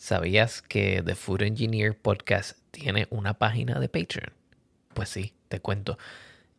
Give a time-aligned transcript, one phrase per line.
[0.00, 4.32] ¿Sabías que The Food Engineer Podcast tiene una página de Patreon?
[4.94, 5.98] Pues sí, te cuento.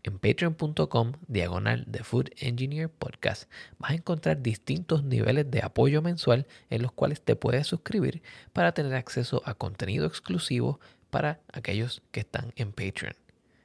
[0.03, 3.49] En patreon.com diagonal The Food Engineer Podcast
[3.79, 8.21] vas a encontrar distintos niveles de apoyo mensual en los cuales te puedes suscribir
[8.53, 10.79] para tener acceso a contenido exclusivo
[11.09, 13.15] para aquellos que están en Patreon.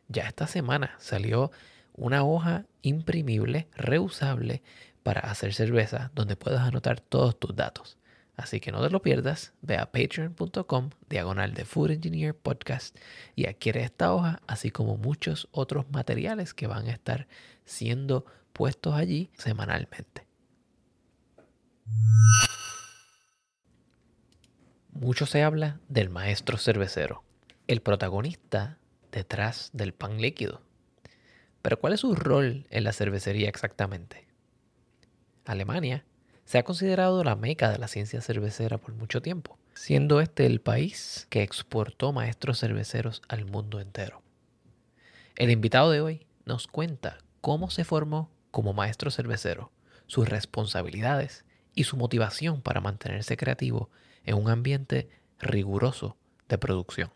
[0.08, 1.50] Ya esta semana salió
[1.92, 4.62] una hoja imprimible, reusable
[5.02, 7.98] para hacer cerveza donde puedas anotar todos tus datos.
[8.36, 12.96] Así que no te lo pierdas, ve a patreon.com diagonal de Food Engineer Podcast
[13.34, 17.28] y adquiere esta hoja, así como muchos otros materiales que van a estar
[17.64, 20.26] siendo puestos allí semanalmente.
[24.90, 27.22] Mucho se habla del maestro cervecero,
[27.66, 28.78] el protagonista
[29.12, 30.60] detrás del pan líquido.
[31.62, 34.26] Pero ¿cuál es su rol en la cervecería exactamente?
[35.46, 36.04] Alemania
[36.46, 40.60] se ha considerado la meca de la ciencia cervecera por mucho tiempo, siendo este el
[40.60, 44.22] país que exportó maestros cerveceros al mundo entero.
[45.34, 49.72] El invitado de hoy nos cuenta cómo se formó como maestro cervecero,
[50.06, 51.44] sus responsabilidades
[51.74, 53.90] y su motivación para mantenerse creativo
[54.24, 55.10] en un ambiente
[55.40, 56.16] riguroso
[56.48, 57.15] de producción.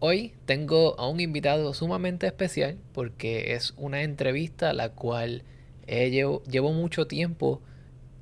[0.00, 5.44] Hoy tengo a un invitado sumamente especial porque es una entrevista a la cual
[5.86, 7.62] llevo, llevo mucho tiempo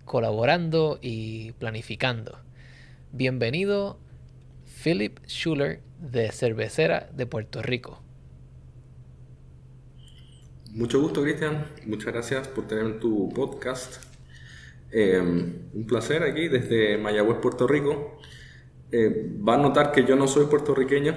[0.04, 2.38] colaborando y planificando.
[3.10, 3.98] Bienvenido
[4.82, 8.02] Philip Schuller de Cervecera de Puerto Rico.
[10.70, 11.66] Mucho gusto, Cristian.
[11.86, 14.02] Muchas gracias por tener tu podcast.
[14.90, 18.18] Eh, un placer aquí desde Mayagüez, Puerto Rico.
[18.90, 21.14] Eh, va a notar que yo no soy puertorriqueño,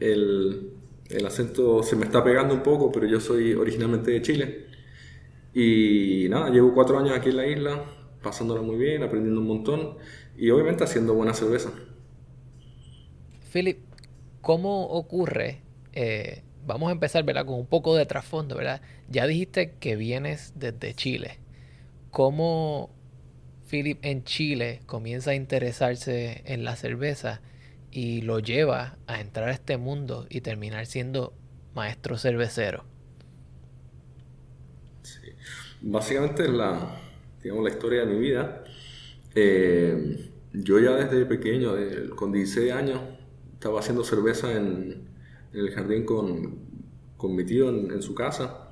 [0.00, 0.72] el,
[1.10, 4.66] el, acento se me está pegando un poco, pero yo soy originalmente de Chile.
[5.54, 7.84] Y nada, llevo cuatro años aquí en la isla,
[8.22, 9.96] pasándola muy bien, aprendiendo un montón
[10.36, 11.70] y obviamente haciendo buena cerveza.
[13.52, 13.78] Philip,
[14.42, 15.62] ¿cómo ocurre?
[15.92, 17.46] Eh, vamos a empezar ¿verdad?
[17.46, 18.82] con un poco de trasfondo, ¿verdad?
[19.08, 21.38] Ya dijiste que vienes desde Chile.
[22.10, 22.90] ¿Cómo
[23.70, 27.40] Philip en Chile comienza a interesarse en la cerveza?
[27.96, 31.32] Y lo lleva a entrar a este mundo y terminar siendo
[31.74, 32.84] maestro cervecero.
[35.00, 35.30] Sí.
[35.80, 37.00] Básicamente es la,
[37.42, 38.64] digamos, la historia de mi vida.
[39.34, 41.72] Eh, yo ya desde pequeño,
[42.14, 43.00] con 16 años,
[43.54, 45.08] estaba haciendo cerveza en,
[45.54, 46.66] el jardín con,
[47.16, 48.68] con mi tío en, su casa,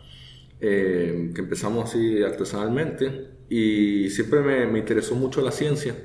[0.60, 5.96] eh, que empezamos así artesanalmente y siempre me, me interesó mucho la ciencia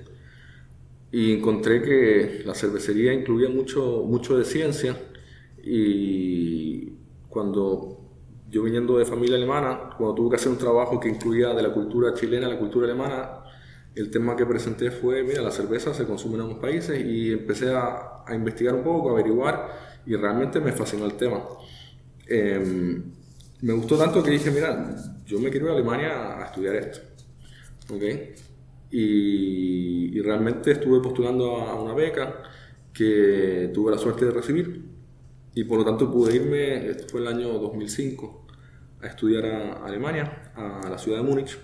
[1.11, 4.95] y encontré que la cervecería incluía mucho, mucho de ciencia
[5.63, 6.93] y
[7.29, 7.99] cuando
[8.49, 11.73] yo viniendo de familia alemana, cuando tuve que hacer un trabajo que incluía de la
[11.73, 13.43] cultura chilena a la cultura alemana,
[13.95, 17.73] el tema que presenté fue, mira, la cerveza se consume en ambos países y empecé
[17.73, 19.67] a, a investigar un poco, a averiguar
[20.05, 21.43] y realmente me fascinó el tema.
[22.27, 23.03] Em,
[23.61, 24.95] me gustó tanto que dije, mira,
[25.25, 26.99] yo me quiero ir a Alemania a estudiar esto.
[27.93, 28.35] ¿Okay?
[28.91, 32.43] Y, realmente estuve postulando a una beca
[32.93, 34.83] que tuve la suerte de recibir
[35.55, 38.45] y por lo tanto pude irme, esto fue el año 2005,
[39.01, 41.57] a estudiar a Alemania, a la ciudad de Múnich.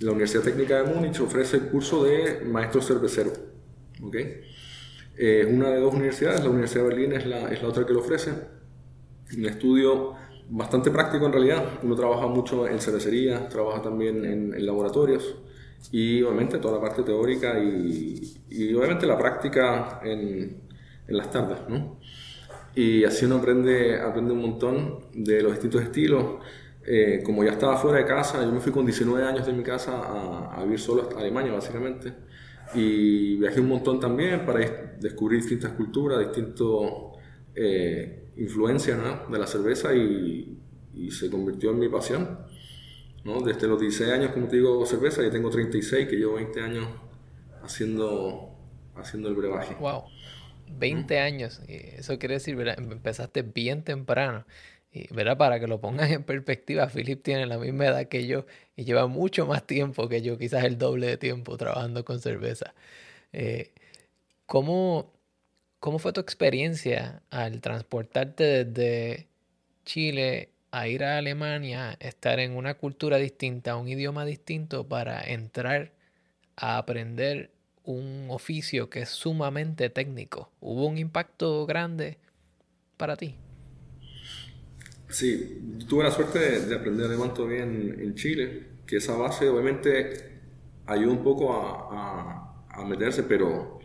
[0.00, 3.32] La Universidad Técnica de Múnich ofrece el curso de maestro cervecero.
[4.02, 4.42] ¿okay?
[5.16, 7.92] Es una de dos universidades, la Universidad de Berlín es la, es la otra que
[7.92, 8.32] lo ofrece.
[9.36, 10.14] Un estudio
[10.48, 11.80] bastante práctico en realidad.
[11.82, 15.36] Uno trabaja mucho en cervecería, trabaja también en, en laboratorios
[15.92, 20.62] y obviamente toda la parte teórica y, y obviamente la práctica en,
[21.06, 21.98] en, las tardes, ¿no?
[22.74, 26.24] Y así uno aprende, aprende un montón de los distintos estilos.
[26.86, 29.62] Eh, como ya estaba fuera de casa, yo me fui con 19 años de mi
[29.62, 32.14] casa a, a vivir solo a Alemania, básicamente.
[32.74, 34.60] Y viajé un montón también para
[35.00, 36.66] descubrir distintas culturas, distintas
[37.54, 39.32] eh, influencias ¿no?
[39.32, 40.58] de la cerveza y,
[40.94, 42.38] y se convirtió en mi pasión.
[43.44, 46.88] Desde los 16 años, como te digo, cerveza, ya tengo 36, que llevo 20 años
[47.62, 48.50] haciendo,
[48.96, 49.74] haciendo el brebaje.
[49.74, 50.04] Wow,
[50.78, 51.60] 20 años.
[51.68, 52.78] Eso quiere decir, ¿verdad?
[52.78, 54.46] empezaste bien temprano.
[54.90, 55.36] Y, ¿verdad?
[55.36, 59.06] Para que lo pongas en perspectiva, Philip tiene la misma edad que yo y lleva
[59.06, 62.74] mucho más tiempo que yo, quizás el doble de tiempo trabajando con cerveza.
[63.32, 63.72] Eh,
[64.46, 65.12] ¿cómo,
[65.80, 69.28] ¿Cómo fue tu experiencia al transportarte desde
[69.84, 75.92] Chile a ir a Alemania, estar en una cultura distinta, un idioma distinto para entrar
[76.56, 77.50] a aprender
[77.84, 80.50] un oficio que es sumamente técnico?
[80.60, 82.18] ¿Hubo un impacto grande
[82.96, 83.34] para ti?
[85.08, 90.40] Sí, tuve la suerte de, aprender alemán todavía en, Chile, que esa base obviamente
[90.86, 93.77] ayuda un poco a meterse, pero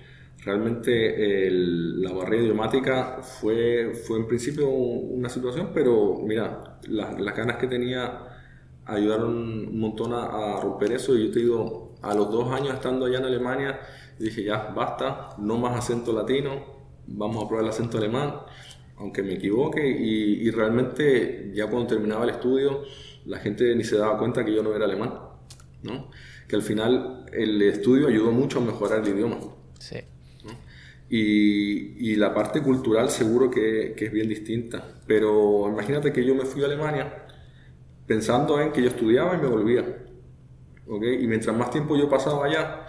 [0.45, 7.67] Realmente la barrera idiomática fue, fue en principio una situación, pero mira, las ganas que
[7.67, 8.33] tenía
[8.85, 9.33] ayudaron
[9.69, 11.15] un montón a, romper eso.
[11.15, 13.79] Y yo te digo, a los dos años estando allá en Alemania,
[14.19, 16.65] dije ya, basta, no más acento latino,
[17.07, 18.33] vamos a probar el acento alemán,
[18.97, 19.87] aunque me equivoque.
[19.87, 22.83] Y, y realmente ya cuando terminaba el estudio,
[23.25, 25.13] la gente ni se daba cuenta que yo no era alemán,
[25.83, 26.11] ¿no?
[26.47, 29.39] Que al final el estudio ayudó mucho a mejorar el idioma.
[29.79, 29.99] Sí.
[31.15, 34.83] Y, la parte cultural seguro que, es bien distinta.
[35.05, 37.25] Pero imagínate que yo me fui a Alemania
[38.07, 39.85] pensando en que yo estudiaba y me volvía.
[40.87, 41.23] ¿okay?
[41.23, 42.87] Y mientras más tiempo yo pasaba allá,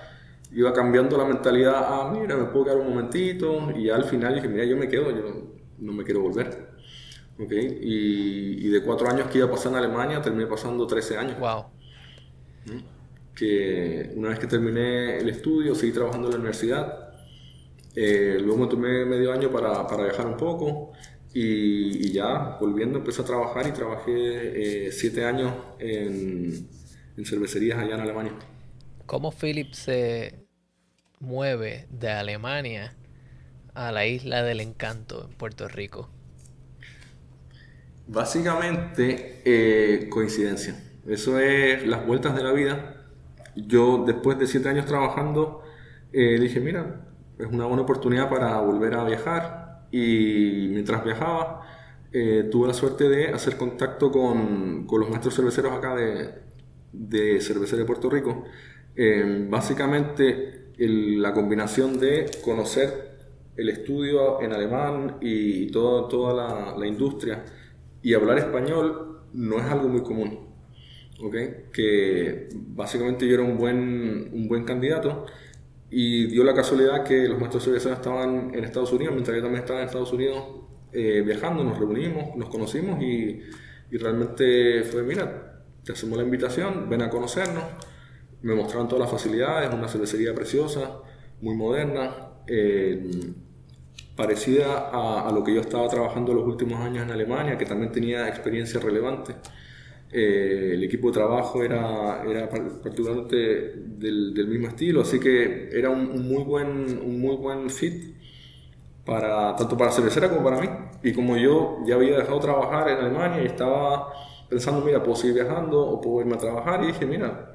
[0.53, 3.71] iba cambiando la mentalidad a, mira, me puedo quedar un momentito.
[3.77, 6.71] Y al final dije, mira, yo me quedo, yo no me quiero volver.
[7.39, 7.79] ¿okay?
[7.83, 11.39] Y, de cuatro años que iba a pasar en Alemania, terminé pasando 13 años.
[11.39, 11.67] Wow.
[13.35, 17.04] Que una vez que terminé el estudio, seguí trabajando en la universidad
[17.97, 20.93] eh, luego me tomé medio año para, para viajar un poco
[21.33, 26.69] y, ya volviendo empecé a trabajar y trabajé eh, siete años en,
[27.17, 28.33] en, cervecerías allá en Alemania.
[29.07, 30.47] ¿Cómo Philip se
[31.21, 32.95] mueve de Alemania
[33.75, 36.09] a la isla del encanto en Puerto Rico?
[38.07, 40.81] Básicamente eh, coincidencia.
[41.07, 43.05] Eso es las vueltas de la vida.
[43.55, 45.63] Yo después de siete años trabajando
[46.13, 47.04] dije, mira,
[47.39, 51.63] es una buena oportunidad para volver a viajar y mientras viajaba
[52.13, 56.31] eh, tuve la suerte de hacer contacto con, con los maestros cerveceros acá de,
[56.93, 58.45] de Cervecería de Puerto Rico.
[58.95, 63.15] Eh, básicamente la combinación de conocer
[63.57, 67.45] el estudio en alemán y, toda, toda la, la, industria
[68.03, 70.39] y hablar español no es algo muy común.
[71.21, 71.67] ¿okay?
[71.73, 75.27] Que básicamente yo era un buen, un buen candidato
[75.97, 79.63] y dio la casualidad que los maestros cerveceros estaban en Estados Unidos, mientras yo también
[79.63, 80.45] estaba en Estados Unidos
[80.93, 83.41] eh, viajando, nos reunimos, nos conocimos y,
[83.93, 87.63] realmente fue, mira, te hacemos la invitación, ven a conocernos.
[88.43, 90.99] Me mostraron todas las facilidades, una cervecería preciosa,
[91.41, 92.11] muy moderna,
[92.49, 93.09] eh,
[94.17, 97.93] parecida a, a, lo que yo estaba trabajando los últimos años en Alemania, que también
[97.93, 99.37] tenía experiencia relevante.
[100.17, 103.37] Eh, el equipo de trabajo era, era particularmente
[103.85, 108.15] del, mismo estilo, así que era un, muy buen, un muy buen fit
[109.05, 110.69] para, tanto para cervecera como para mí.
[111.03, 114.13] Y como yo ya había dejado trabajar en Alemania y estaba
[114.49, 117.53] pensando, mira, puedo seguir viajando o puedo irme a trabajar, y dije, mira,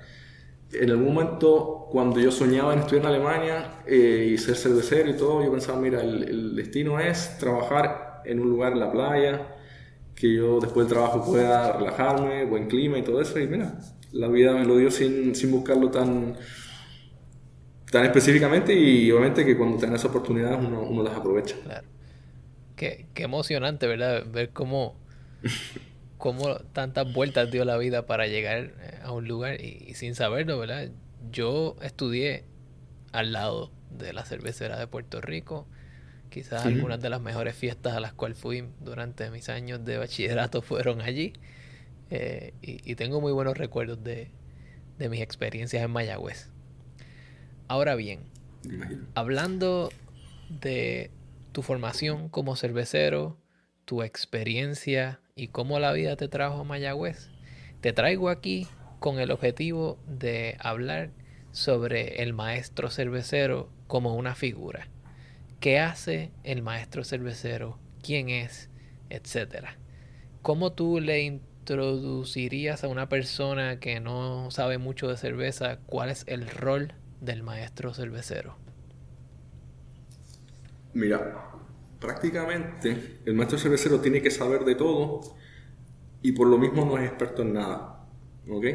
[0.73, 5.15] en algún momento cuando yo soñaba en estudiar en Alemania eh, y ser cervecero y
[5.15, 9.55] todo, yo pensaba, mira, el, el destino es trabajar en un lugar en la playa,
[10.19, 13.39] que yo después del trabajo pueda relajarme, buen clima y todo eso.
[13.39, 13.79] Y mira,
[14.11, 16.35] la vida me lo dio sin, sin buscarlo tan,
[17.89, 21.55] tan específicamente y obviamente que cuando tengas oportunidades uno, uno las aprovecha.
[21.63, 21.87] Claro.
[22.75, 24.25] Qué, qué emocionante, ¿verdad?
[24.29, 24.97] Ver cómo,
[26.17, 30.59] cómo tantas vueltas dio la vida para llegar eh, a un lugar y, sin saberlo,
[30.59, 30.89] ¿verdad?
[31.31, 32.43] Yo estudié
[33.13, 35.65] al lado de la cervecera de Puerto Rico
[36.29, 40.61] Quizás algunas de las mejores fiestas a las cuales fui durante mis años de bachillerato
[40.61, 41.33] fueron allí.
[42.11, 44.31] Eh, y, tengo muy buenos recuerdos de,
[44.99, 46.49] mis experiencias en Mayagüez.
[47.67, 48.21] Ahora bien,
[49.15, 49.91] hablando
[50.49, 51.11] de
[51.51, 53.37] tu formación como cervecero,
[53.85, 57.29] tu experiencia y cómo la vida te trajo a Mayagüez,
[57.81, 58.67] te traigo aquí
[58.99, 61.11] con el objetivo de hablar
[61.51, 64.87] sobre el maestro cervecero como una figura
[65.59, 68.69] qué hace el maestro cervecero, quién es,
[69.09, 69.77] etcétera.
[70.41, 76.23] ¿Cómo tú le introducirías a una persona que no sabe mucho de cerveza cuál es
[76.27, 78.55] el rol del maestro cervecero?
[80.93, 81.51] Mira,
[81.99, 85.21] prácticamente el maestro cervecero tiene que saber de todo
[86.21, 88.07] y por lo mismo no es experto en nada.
[88.49, 88.65] ¿ok?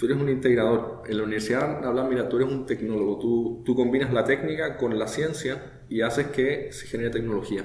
[0.00, 1.02] tú eres un integrador.
[1.06, 4.98] En la universidad hablan, mira, tú eres un tecnólogo, tú, tú combinas la técnica con
[4.98, 7.64] la ciencia y haces que se genere tecnología.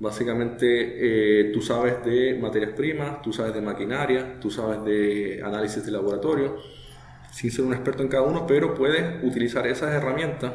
[0.00, 5.84] Básicamente eh, tú sabes de materias primas, tú sabes de maquinaria, tú sabes de análisis
[5.86, 6.56] de laboratorio,
[7.30, 10.52] sin ser un experto en cada uno, pero puedes utilizar esas herramientas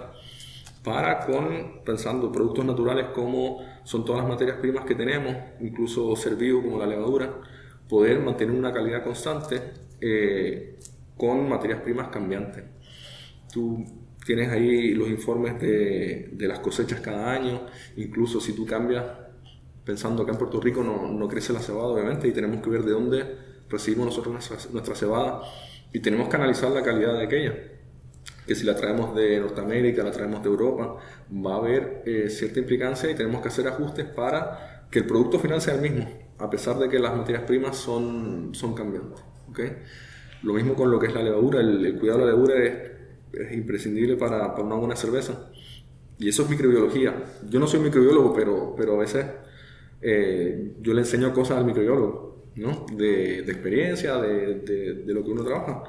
[0.84, 6.36] para con, pensando productos naturales como son todas las materias primas que tenemos, incluso ser
[6.36, 7.42] vivo como la levadura,
[7.88, 9.62] poder mantener una calidad constante
[10.02, 10.80] eh,
[11.18, 12.64] con materias primas cambiantes.
[13.52, 13.86] Tú
[14.26, 17.66] tienes ahí los informes de, de, las cosechas cada año,
[17.98, 19.06] incluso si tú cambias,
[19.84, 22.84] pensando que en Puerto Rico no, no, crece la cebada, obviamente, y tenemos que ver
[22.84, 23.26] de dónde
[23.70, 25.42] recibimos nosotros nuestra, nuestra cebada,
[25.94, 27.56] y tenemos que analizar la calidad de aquella
[28.50, 30.96] que si la traemos de Norteamérica, la traemos de Europa,
[31.32, 35.38] va a haber eh, cierta implicancia y tenemos que hacer ajustes para que el producto
[35.38, 36.10] final sea el mismo,
[36.40, 39.20] a pesar de que las materias primas son, son cambiantes.
[39.52, 39.78] ¿okay?
[40.42, 42.74] Lo mismo con lo que es la levadura, el, cuidado de la levadura es,
[43.34, 45.52] es imprescindible para, para, una buena cerveza.
[46.18, 47.16] Y eso es microbiología.
[47.50, 49.26] Yo no soy microbiólogo, pero, pero a veces
[50.02, 52.86] eh, yo le enseño cosas al microbiólogo, ¿no?
[52.94, 55.84] de, de experiencia, de, de, de lo que uno trabaja.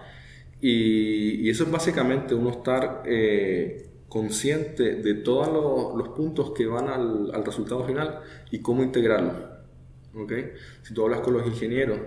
[0.60, 7.30] Y, eso es básicamente uno estar eh, consciente de todos los, puntos que van al,
[7.34, 8.20] al, resultado final
[8.50, 9.32] y cómo integrarlo.
[10.14, 10.52] ¿okay?
[10.82, 11.98] Si tú hablas con los ingenieros,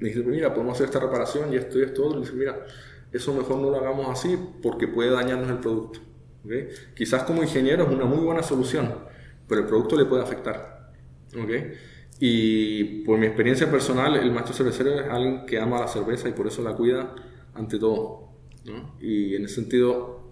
[0.00, 2.66] me dices, mira, podemos hacer esta reparación y esto y esto, y dices, mira,
[3.12, 6.00] eso mejor no lo hagamos así porque puede dañarnos el producto.
[6.44, 6.68] ¿okay?
[6.94, 8.94] Quizás como ingeniero es una muy buena solución,
[9.46, 10.92] pero el producto le puede afectar.
[11.30, 11.74] ¿okay?
[12.18, 16.32] Y por mi experiencia personal, el maestro cervecero es alguien que ama la cerveza y
[16.32, 17.14] por eso la cuida
[17.54, 18.28] ante todo.
[18.64, 18.96] ¿no?
[19.00, 20.22] Y en ese sentido,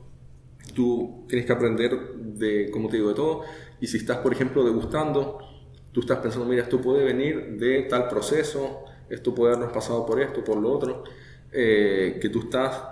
[0.74, 3.42] tú tienes que aprender de, como te digo, de todo.
[3.80, 5.38] Y si estás, por ejemplo, degustando,
[5.92, 10.20] tú estás pensando, mira, esto puede venir de tal proceso, esto puede habernos pasado por
[10.20, 11.04] esto, por lo otro,
[11.52, 12.82] eh, que tú estás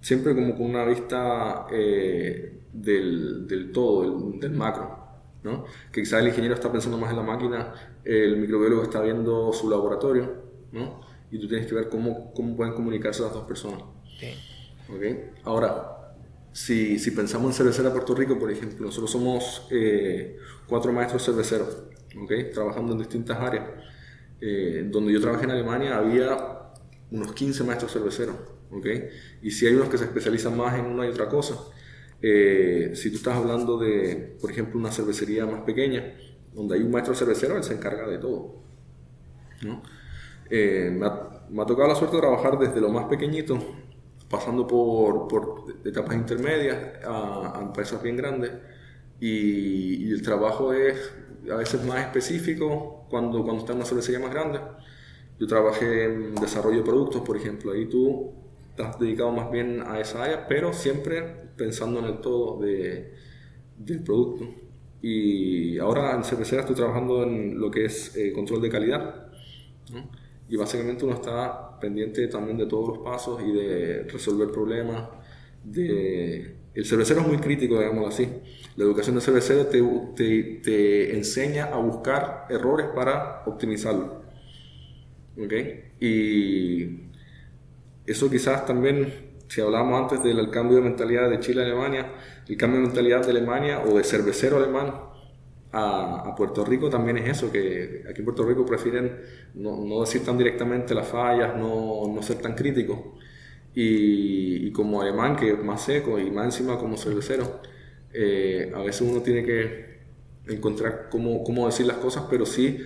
[0.00, 4.96] siempre como con una vista eh, del, del, todo, del, del macro.
[5.42, 5.64] ¿no?
[5.92, 7.72] Que quizás el ingeniero está pensando más en la máquina,
[8.04, 10.34] el microbiólogo está viendo su laboratorio,
[10.72, 11.00] ¿no?
[11.30, 13.82] y tú tienes que ver cómo, cómo pueden comunicarse las dos personas.
[14.88, 15.30] Okay.
[15.44, 16.14] Ahora,
[16.52, 21.84] si, si, pensamos en cervecera Puerto Rico, por ejemplo, nosotros somos eh, cuatro maestros cerveceros,
[22.22, 23.66] okay, trabajando en distintas áreas.
[24.40, 26.57] Eh, donde yo trabajé en Alemania había
[27.10, 28.36] unos 15 maestros cerveceros,
[28.70, 29.08] okay,
[29.42, 31.56] y si hay unos que se especializan más en una y otra cosa.
[32.20, 36.14] Eh, si tú estás hablando de, por ejemplo, una cervecería más pequeña,
[36.52, 38.56] donde hay un maestro cervecero, él se encarga de todo.
[39.62, 39.82] ¿no?
[40.50, 43.58] Eh, me, ha, tocado la suerte de trabajar desde lo más pequeñito,
[44.28, 48.52] pasando por, por etapas intermedias a, a, empresas bien grandes.
[49.20, 51.12] Y, y, el trabajo es
[51.50, 54.60] a veces más específico cuando, cuando está en una cervecería más grande.
[55.38, 58.32] Yo trabajé en desarrollo de productos, por ejemplo, ahí tú
[58.70, 61.22] estás dedicado más bien a esa área, pero siempre
[61.56, 63.14] pensando en el todo de,
[63.76, 64.46] del producto.
[65.00, 69.26] Y ahora en cervecería estoy trabajando en lo que es eh, control de calidad.
[69.92, 70.10] ¿no?
[70.48, 75.08] y básicamente uno está pendiente también de todos los pasos y de resolver problemas.
[75.62, 76.56] De...
[76.74, 78.28] El cervecero es muy crítico, digámoslo así.
[78.76, 79.82] La educación de cervecero te,
[80.16, 84.17] te, te enseña a buscar errores para optimizarlo.
[85.44, 85.92] ¿Okay?
[86.00, 87.08] Y
[88.06, 89.12] eso quizás también,
[89.48, 92.12] si hablábamos antes del cambio de mentalidad de Chile a Alemania,
[92.48, 94.92] el cambio de mentalidad de Alemania o de cervecero alemán
[95.72, 99.20] a, Puerto Rico también es eso, que aquí en Puerto Rico prefieren
[99.54, 102.98] no, decir tan directamente las fallas, no, no ser tan críticos.
[103.74, 107.60] Y, y, como alemán, que es más seco, y más encima como cervecero,
[108.12, 109.98] eh, a veces uno tiene que
[110.48, 112.78] encontrar cómo, cómo, decir las cosas, pero sí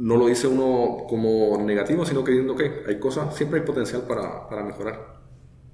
[0.00, 4.48] no lo dice uno como negativo, sino creyendo que hay cosas, siempre hay potencial para,
[4.48, 5.20] para mejorar.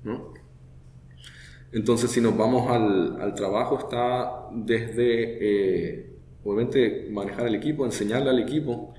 [0.03, 0.35] ¿no?
[1.71, 5.39] Entonces, si nos vamos al, al trabajo, está desde...
[5.41, 8.95] Eh, obviamente manejar el equipo, enseñarle al equipo.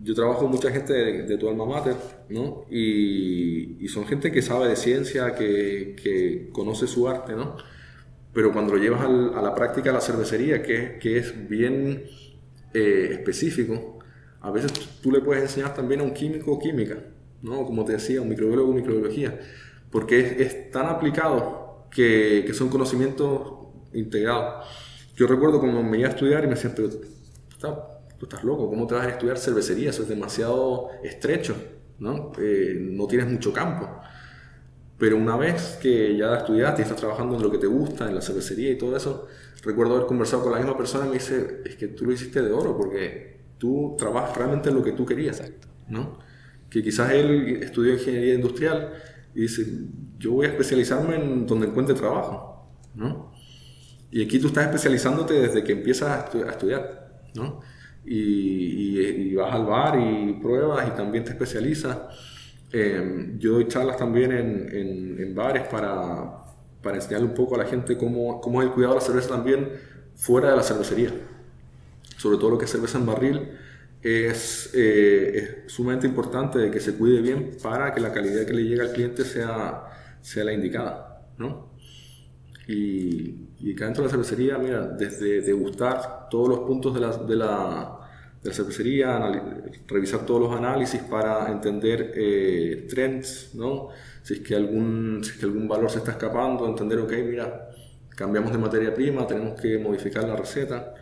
[0.00, 1.96] Yo trabajo con mucha gente de, tu alma mater,
[2.28, 2.64] ¿no?
[2.70, 7.56] Y, son gente que sabe de ciencia, que, que conoce su arte, ¿no?
[8.32, 12.04] Pero cuando lo llevas a la práctica de la cervecería, que, que es bien
[12.72, 13.93] eh, específico,
[14.44, 14.72] a veces
[15.02, 16.98] tú le puedes enseñar también a un químico o química,
[17.40, 17.64] ¿no?
[17.64, 19.40] Como te decía, un microbiólogo o microbiología,
[19.90, 23.40] porque es, es tan aplicado que, que son conocimientos
[23.94, 24.66] integrados.
[25.16, 27.00] Yo recuerdo cuando me iba a estudiar y me decían, pero tú
[28.26, 29.88] estás, loco, ¿cómo te vas a estudiar cervecería?
[29.88, 31.56] Eso es demasiado estrecho,
[31.98, 32.32] ¿no?
[32.38, 33.88] Eh, no tienes mucho campo.
[34.98, 38.14] Pero una vez que ya estudiaste y estás trabajando en lo que te gusta, en
[38.14, 39.26] la cervecería y todo eso,
[39.62, 42.42] recuerdo haber conversado con la misma persona y me dice, es que tú lo hiciste
[42.42, 43.33] de oro porque
[43.64, 45.42] tú trabajas realmente en lo que tú querías,
[45.88, 46.18] ¿no?
[46.68, 48.90] Que quizás él estudió ingeniería industrial
[49.34, 49.64] y dice,
[50.18, 53.32] yo voy a especializarme en donde encuentre trabajo, ¿no?
[54.10, 57.62] Y aquí tú estás especializándote desde que empiezas a, estudiar, ¿no?
[58.04, 61.96] Y, vas al bar y pruebas y también te especializas.
[62.70, 66.44] Em, yo doy charlas también en, en, bares para,
[66.82, 69.28] para enseñarle un poco a la gente cómo, cómo es el cuidado de la cerveza
[69.30, 69.70] también
[70.14, 71.12] fuera de la cervecería.
[72.24, 73.50] Sobre todo lo que es cerveza en barril,
[74.00, 78.64] es, eh, es, sumamente importante que se cuide bien para que la calidad que le
[78.64, 79.84] llega al cliente sea,
[80.22, 81.74] sea la indicada, ¿no?
[82.66, 87.14] Y, y acá dentro de la cervecería, mira, desde degustar todos los puntos de la,
[87.14, 87.98] de la,
[88.42, 89.20] de la cervecería,
[89.86, 93.90] revisar todos los análisis para entender eh, trends, ¿no?
[94.22, 97.68] Si es, que algún, si es que algún valor se está escapando, entender, ok, mira,
[98.16, 100.94] cambiamos de materia prima, tenemos que modificar la receta.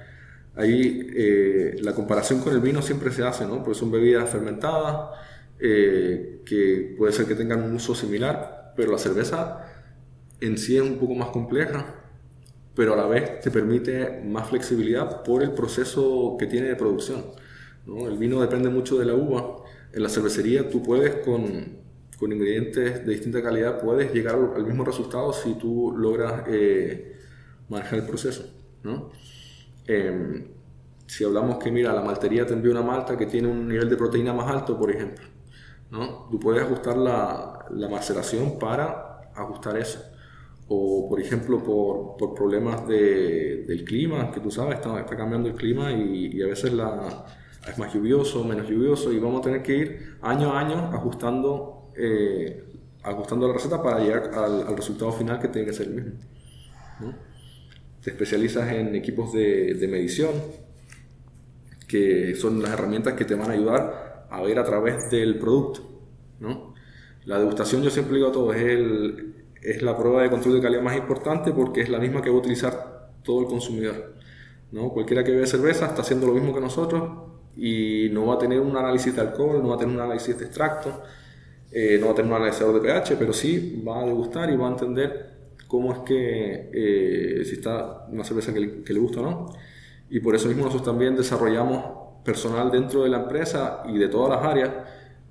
[0.55, 3.63] Ahí eh, la comparación con el vino siempre se hace, ¿no?
[3.63, 5.19] Porque son bebidas fermentadas,
[5.59, 9.67] eh, que puede ser que tengan un uso similar, pero la cerveza
[10.41, 11.87] en sí es un poco más compleja,
[12.75, 17.25] pero a la vez te permite más flexibilidad por el proceso que tiene de producción.
[17.87, 19.59] El vino depende mucho de la uva.
[19.93, 21.79] En la cervecería tú puedes con,
[22.19, 27.17] con ingredientes de distinta calidad, puedes llegar al mismo resultado si tú logras eh,
[27.69, 28.45] manejar el proceso.
[28.83, 29.11] ¿no?
[29.87, 30.45] Em,
[31.07, 33.97] si hablamos que, mira, la maltería te envía una malta que tiene un nivel de
[33.97, 35.25] proteína más alto, por ejemplo,
[35.91, 36.29] ¿no?
[36.31, 40.01] Tú puedes ajustar la, la maceración para ajustar eso.
[40.69, 45.49] O, por ejemplo, por, por problemas de, del clima, que tú sabes, está, está cambiando
[45.49, 47.27] el clima y, y, a veces la,
[47.69, 51.91] es más lluvioso, menos lluvioso, y vamos a tener que ir año a año ajustando,
[51.97, 52.65] eh,
[53.03, 56.13] ajustando la receta para llegar al, al, resultado final que tiene que ser el mismo.
[57.01, 57.32] ¿no?
[58.03, 60.31] Te especializas en equipos de, medición,
[61.87, 65.83] que son las herramientas que te van a ayudar a ver a través del producto.
[66.41, 66.75] ¿no?
[67.27, 68.81] La degustación, yo siempre digo a todos, es,
[69.63, 72.37] es la prueba de control de calidad más importante porque es la misma que va
[72.37, 74.15] a utilizar todo el consumidor.
[74.73, 74.89] ¿no?
[74.89, 77.09] Cualquiera que bebe cerveza está haciendo lo mismo que nosotros
[77.57, 80.37] y no va a tener un análisis de alcohol, no va a tener un análisis
[80.37, 81.03] de extracto,
[81.71, 84.57] eh, no va a tener un analizador de pH, pero sí va a degustar y
[84.57, 85.32] va a entender
[85.73, 89.47] cómo es que, eh, si está una cerveza que le, gusta o no.
[90.11, 94.37] Y por eso mismo nosotros también desarrollamos personal dentro de la empresa y de todas
[94.37, 94.71] las áreas.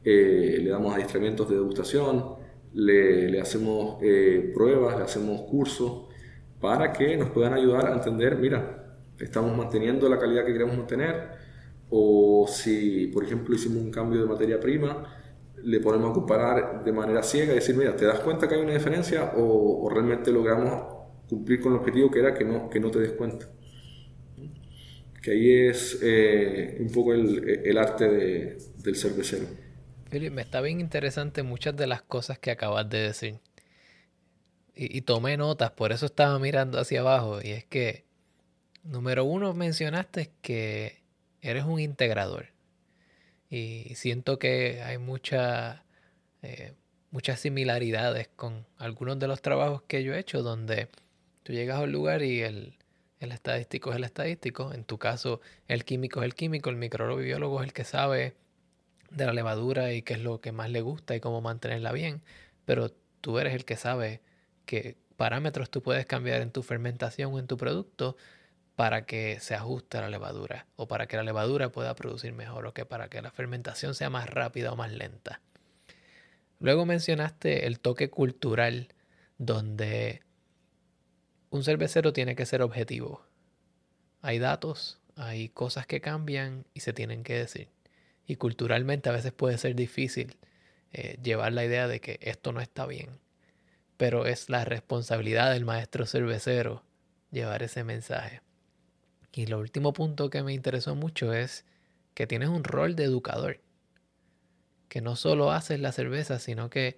[0.03, 2.37] Eh, le damos adiestramientos de degustación,
[2.73, 6.07] le, le hacemos eh, pruebas, le hacemos cursos
[6.59, 11.33] para que nos puedan ayudar a entender, mira, estamos manteniendo la calidad que queremos mantener,
[11.91, 15.03] o si, por ejemplo, hicimos un cambio de materia prima,
[15.63, 18.61] le ponemos a comparar de manera ciega y decir, mira, ¿te das cuenta que hay
[18.61, 20.83] una diferencia o, realmente logramos
[21.29, 23.47] cumplir con el objetivo que era que no, que no te des cuenta?
[25.21, 29.45] Que ahí es eh, un poco el, arte de, del cervecero.
[30.09, 33.39] Philip, me está bien interesante muchas de las cosas que acabas de decir.
[34.73, 37.39] Y tomé notas, por eso estaba mirando hacia abajo.
[37.41, 38.05] Y es que,
[38.83, 41.01] número uno, mencionaste que
[41.41, 42.47] eres un integrador.
[43.51, 45.83] Y siento que hay mucha,
[46.41, 46.73] eh,
[47.11, 50.87] muchas similaridades con algunos de los trabajos que yo he hecho donde
[51.43, 52.77] tú llegas a un lugar y el,
[53.19, 54.73] el estadístico es el estadístico.
[54.73, 58.35] En tu caso, el químico es el químico, el microbiólogo es el que sabe
[59.09, 62.21] de la levadura y qué es lo que más le gusta y cómo mantenerla bien.
[62.63, 64.21] Pero tú eres el que sabe
[64.65, 68.15] qué parámetros tú puedes cambiar en tu fermentación o en tu producto
[68.81, 72.73] para que se ajuste la levadura o para que la levadura pueda producir mejor o
[72.73, 75.39] que para que la fermentación sea más rápida o más lenta.
[76.59, 78.87] Luego mencionaste el toque cultural
[79.37, 80.23] donde
[81.51, 83.23] un cervecero tiene que ser objetivo.
[84.23, 87.67] Hay datos, hay cosas que cambian y se tienen que decir.
[88.25, 90.37] Y culturalmente a veces puede ser difícil
[90.91, 93.19] eh, llevar la idea de que esto no está bien.
[93.97, 96.83] Pero es la responsabilidad del maestro cervecero
[97.29, 98.41] llevar ese mensaje.
[99.31, 101.65] Y lo último punto que me interesó mucho es
[102.13, 103.61] que tienes un rol de educador.
[104.89, 106.97] Que no solo haces la cerveza, sino que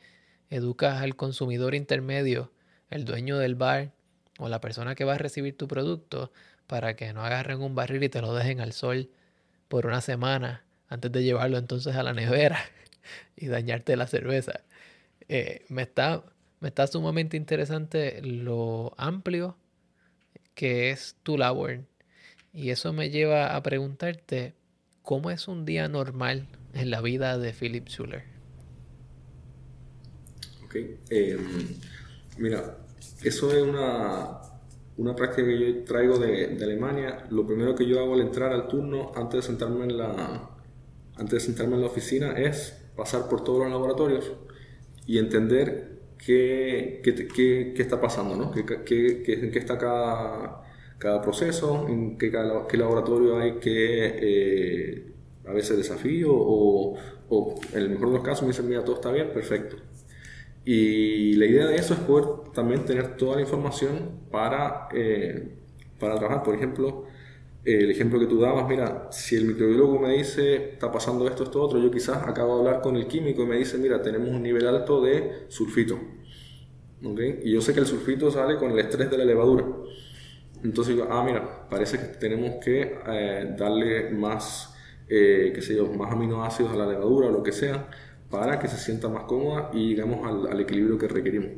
[0.50, 2.52] educas al consumidor intermedio,
[2.89, 3.91] el dueño del bar
[4.39, 6.32] o la persona que va a recibir tu producto
[6.67, 9.10] para que no agarren un barril y te lo dejen al sol
[9.67, 12.60] por una semana antes de llevarlo entonces a la nevera
[13.36, 14.62] y dañarte la cerveza.
[15.30, 16.24] Eh, me, está,
[16.60, 19.58] me está sumamente interesante lo amplio
[20.56, 21.86] que es tu labor
[22.54, 24.54] y eso me lleva a preguntarte,
[25.02, 28.24] ¿cómo es un día normal en la vida de Philip Schuller?
[30.63, 30.76] Ok,
[31.10, 31.38] eh,
[32.38, 32.78] mira,
[33.24, 34.39] eso es una,
[34.98, 37.26] una práctica que yo traigo de, de, Alemania.
[37.32, 40.50] Lo primero que yo hago al entrar al turno, antes de sentarme en la,
[41.16, 44.32] antes de sentarme en la oficina, es pasar por todos los laboratorios
[45.08, 47.28] y entender qué, qué,
[47.76, 48.52] qué, está pasando, ¿no?
[48.52, 50.63] ¿Qué, qué está cada,
[50.97, 55.13] cada proceso, en qué, laboratorio hay que eh,
[55.45, 56.95] a veces desafío o,
[57.29, 59.77] o, en el mejor de los casos me dicen, mira, todo está bien, perfecto.
[60.65, 65.58] Y la idea de eso es poder también tener toda la información para, eh,
[65.99, 66.43] para trabajar.
[66.43, 67.06] Por ejemplo,
[67.65, 71.62] el ejemplo que tú dabas, mira, si el microbiólogo me dice, está pasando esto, esto,
[71.62, 74.41] otro, yo quizás acabo de hablar con el químico y me dice, mira, tenemos un
[74.41, 75.99] nivel alto de sulfito.
[77.03, 77.41] ¿Okay?
[77.43, 79.65] Y yo sé que el sulfito sale con el estrés de la levadura.
[80.63, 84.73] Entonces digo, ah, mira, parece que tenemos que eh, darle más,
[85.08, 87.89] eh, qué sé yo, más aminoácidos a la levadura o lo que sea,
[88.30, 91.52] para que se sienta más cómoda y llegamos al, equilibrio que requerimos.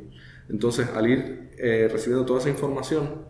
[0.50, 3.26] Entonces, al ir eh, recibiendo toda esa información,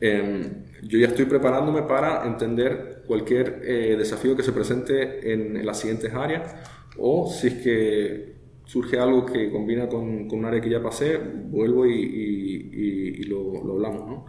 [0.00, 5.80] em, yo ya estoy preparándome para entender cualquier eh, desafío que se presente en, las
[5.80, 6.54] siguientes áreas
[6.96, 11.18] o si es que surge algo que combina con, con un área que ya pasé,
[11.18, 14.08] vuelvo y, lo, hablamos.
[14.08, 14.26] ¿no?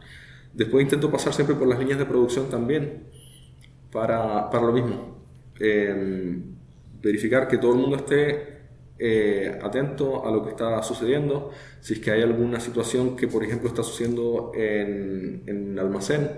[0.54, 3.04] Después intento pasar siempre por las líneas de producción también
[3.92, 5.18] para, para lo mismo.
[5.60, 6.42] Eh,
[7.02, 8.54] verificar que todo el mundo esté
[9.00, 13.44] eh, atento a lo que está sucediendo, si es que hay alguna situación que, por
[13.44, 16.30] ejemplo, está sucediendo en, en almacén,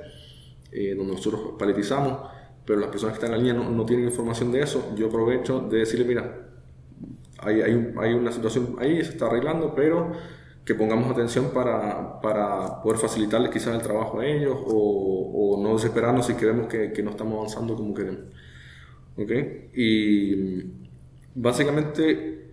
[0.72, 2.30] eh, donde nosotros paletizamos,
[2.66, 5.60] pero las personas que están en la línea no, tienen información de eso, yo aprovecho
[5.62, 6.50] de decirle, mira,
[7.46, 10.12] hay, una situación ahí, se está arreglando, pero
[10.66, 16.28] que pongamos atención para, para poder facilitarles quizás el trabajo a ellos o, no desesperarnos
[16.28, 18.22] si creemos que, no estamos avanzando como queremos.
[19.18, 19.32] ¿ok?
[19.74, 20.64] Y
[21.34, 22.52] básicamente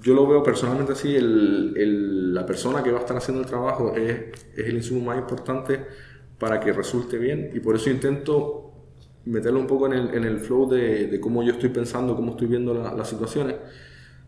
[0.00, 3.94] yo lo veo personalmente así, el, la persona que va a estar haciendo el trabajo
[3.94, 4.10] es,
[4.56, 5.80] es, el insumo más importante
[6.38, 8.61] para que resulte bien y por eso intento
[9.24, 12.32] meterlo un poco en el, en el flow de, de, cómo yo estoy pensando, cómo
[12.32, 13.56] estoy viendo las situaciones.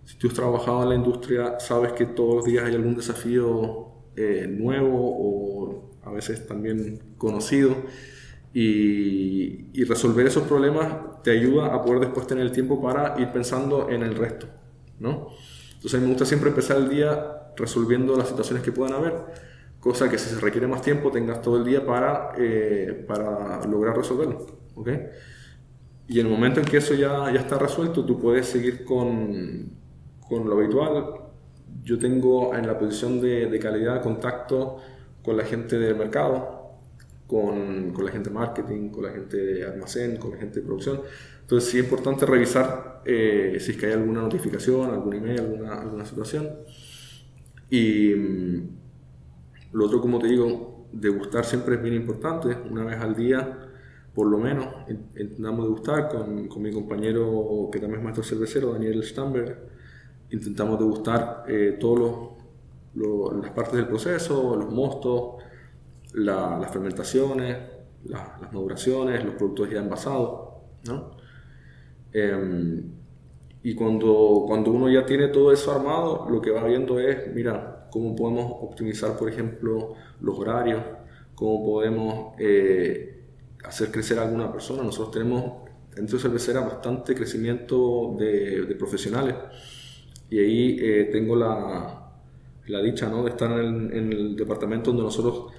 [0.05, 3.89] Si tú has trabajado en la industria, sabes que todos los días hay algún desafío
[4.17, 7.75] eh, nuevo o a veces también conocido
[8.53, 13.91] y, resolver esos problemas te ayuda a poder después tener el tiempo para ir pensando
[13.91, 14.47] en el resto,
[15.01, 15.29] ¿no?
[15.75, 19.15] Entonces a me gusta siempre empezar el día resolviendo las situaciones que puedan haber,
[19.81, 23.97] cosa que si se requiere más tiempo tengas todo el día para, eh, para lograr
[23.97, 24.89] resolverlo, ¿ok?
[26.07, 29.71] Y en el momento en que eso ya, ya está resuelto, tú puedes seguir con,
[30.29, 31.05] con lo habitual.
[31.83, 34.79] Yo tengo en la posición de, de calidad contacto
[35.23, 36.73] con la gente del mercado,
[37.27, 40.67] con, con, la gente de marketing, con la gente de almacén, con la gente de
[40.67, 41.01] producción.
[41.41, 45.75] Entonces sí es importante revisar eh, si es que hay alguna notificación, algún email, alguna,
[45.81, 46.51] alguna situación.
[47.71, 48.69] Y mm,
[49.73, 53.64] lo otro, como te digo, degustar siempre es bien importante, una vez al día
[54.15, 59.03] por lo menos intentamos degustar con, con mi compañero que también es maestro cervecero, Daniel
[59.03, 59.59] Stamberg,
[60.31, 62.31] intentamos degustar eh, todas
[62.95, 65.43] las partes del proceso, los mostos,
[66.15, 67.57] las fermentaciones,
[68.05, 70.51] las maduraciones, los productos ya envasados.
[70.87, 71.11] ¿no?
[72.13, 72.93] Em,
[73.63, 77.89] y cuando, cuando uno ya tiene todo eso armado, lo que va viendo es, mira,
[77.91, 80.83] cómo podemos optimizar, por ejemplo, los horarios,
[81.35, 83.14] cómo podemos eh,
[83.65, 84.83] hacer crecer a alguna persona.
[84.83, 85.63] Nosotros tenemos
[85.95, 89.35] dentro de cervecera bastante crecimiento de, de profesionales
[90.31, 92.13] y ahí eh, tengo la,
[92.67, 93.23] la dicha ¿no?
[93.25, 95.53] de estar en el, en el departamento donde nosotros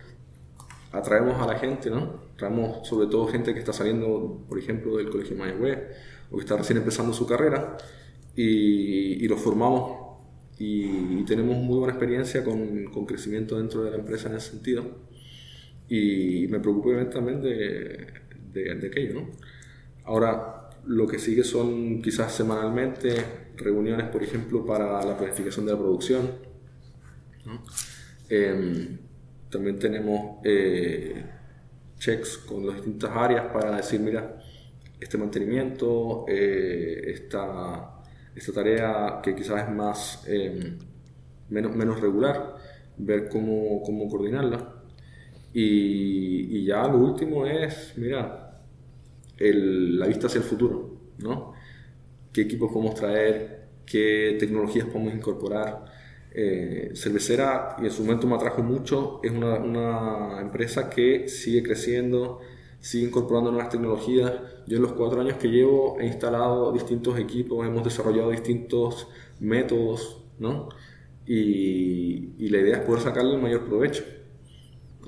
[0.92, 2.26] atraemos a la gente, ¿no?
[2.38, 5.80] Traemos sobre todo gente que está saliendo, por ejemplo, del Colegio Mayagüez
[6.32, 7.78] o que está recién empezando su carrera
[8.36, 10.06] y, y los formamos
[10.58, 14.86] y, tenemos muy buena experiencia con, con, crecimiento dentro de la empresa en ese sentido
[15.90, 18.08] y me preocupo también de,
[18.52, 19.32] de, de aquello, ¿no?
[20.06, 23.16] Ahora, lo que sigue son quizás semanalmente
[23.58, 26.32] reuniones, por ejemplo, para la planificación de la producción.
[27.46, 27.64] ¿no?
[28.30, 28.98] Eh,
[29.50, 31.24] también tenemos eh,
[31.98, 34.38] checks con las distintas áreas para decir, mira,
[35.00, 38.02] este mantenimiento, eh, esta,
[38.36, 40.78] esta, tarea que quizás es más, em,
[41.50, 42.56] menos, menos regular,
[42.98, 44.75] ver cómo, cómo coordinarla.
[45.58, 48.60] Y, y, ya lo último es, mira,
[49.38, 51.54] el, la vista hacia el futuro, ¿no?
[52.34, 53.68] ¿Qué equipos podemos traer?
[53.86, 55.86] ¿Qué tecnologías podemos incorporar?
[56.34, 61.64] Eh, cervecera, y en su momento me atrajo mucho, es una, una, empresa que sigue
[61.64, 62.42] creciendo,
[62.82, 64.34] sigue incorporando nuevas tecnologías.
[64.68, 69.08] Yo en los cuatro años que llevo he instalado distintos equipos, hemos desarrollado distintos
[69.40, 70.68] métodos, ¿no?
[71.26, 74.04] Y, y la idea es poder sacarle el mayor provecho.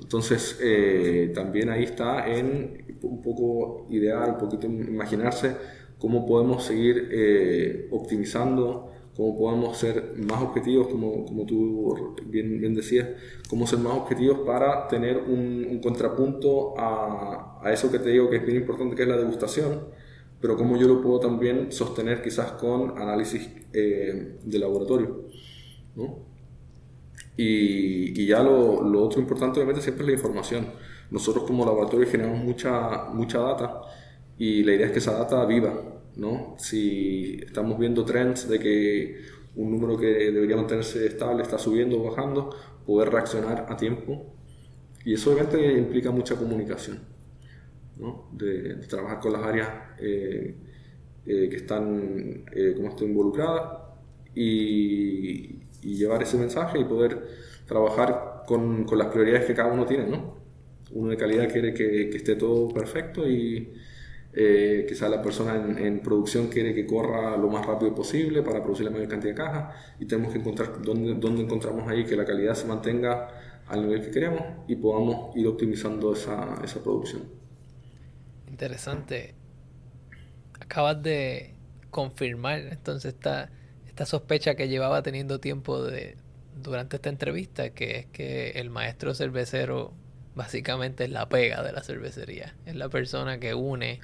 [0.00, 5.56] Entonces, eh, también ahí está en un poco idear, un poquito imaginarse
[5.98, 12.72] cómo podemos seguir eh, optimizando cómo podemos ser más objetivos, como, como tú bien, bien
[12.72, 13.08] decías,
[13.50, 18.36] cómo ser más objetivos para tener un, contrapunto a, a, eso que te digo que
[18.36, 19.88] es bien importante, que es la degustación,
[20.40, 25.24] pero cómo yo lo puedo también sostener quizás con análisis eh, de laboratorio.
[25.96, 26.27] ¿no?
[27.38, 30.66] Y, y, ya lo, lo, otro importante obviamente siempre es la información.
[31.10, 33.80] Nosotros como laboratorio generamos mucha, mucha data
[34.36, 35.72] y la idea es que esa data viva,
[36.16, 36.56] ¿no?
[36.58, 39.20] Si estamos viendo trends de que
[39.56, 42.50] un número que debería mantenerse estable está subiendo o bajando,
[42.86, 44.34] poder reaccionar a tiempo.
[45.04, 47.00] Y eso obviamente implica mucha comunicación,
[47.96, 48.28] ¿no?
[48.32, 50.54] de, trabajar con las áreas eh,
[51.26, 53.82] eh, que están eh, como involucradas
[54.34, 57.26] y, y, llevar ese mensaje y poder
[57.66, 60.06] trabajar con, con, las prioridades que cada uno tiene.
[60.06, 60.38] ¿no?
[60.92, 63.72] Uno de calidad quiere que, que esté todo perfecto y
[64.40, 68.84] eh, quizás la persona en, producción quiere que corra lo más rápido posible para producir
[68.84, 72.24] la mayor cantidad de cajas y tenemos que encontrar dónde, dónde encontramos ahí que la
[72.24, 73.30] calidad se mantenga
[73.66, 77.22] al nivel que queremos y podamos ir optimizando esa, esa producción.
[78.48, 79.34] Interesante.
[80.60, 81.54] Acabas de
[81.90, 83.50] confirmar entonces esta,
[83.98, 86.16] esta sospecha que llevaba teniendo tiempo de,
[86.62, 89.92] durante esta entrevista, que es que el maestro cervecero
[90.36, 92.54] básicamente es la pega de la cervecería.
[92.64, 93.98] Es la persona que une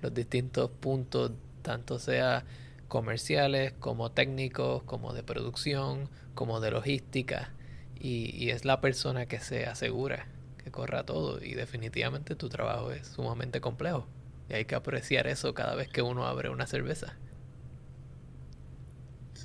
[0.00, 2.46] los distintos puntos, tanto sea
[2.88, 7.52] comerciales como técnicos, como de producción, como de logística.
[8.00, 10.28] Y, es la persona que se asegura
[10.64, 11.44] que corra todo.
[11.44, 14.06] Y definitivamente tu trabajo es sumamente complejo.
[14.48, 17.18] Y hay que apreciar eso cada vez que uno abre una cerveza.